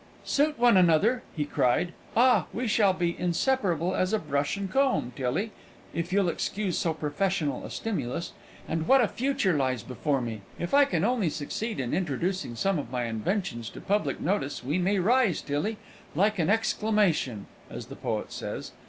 [0.23, 1.93] "Suit one another!" he cried.
[2.17, 2.47] "Ah!
[2.51, 5.51] we shall be inseparable as a brush and comb, Tillie,
[5.93, 8.33] if you'll excuse so puffessional a stimulus.
[8.67, 10.41] And what a future lies before me!
[10.57, 14.79] If I can only succeed in introducing some of my inventions to public notice, we
[14.79, 15.77] may rise, Tilly,
[16.15, 18.71] 'like an exclamation,' as the poet says.